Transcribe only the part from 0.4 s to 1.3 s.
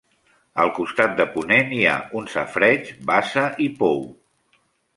Al costat de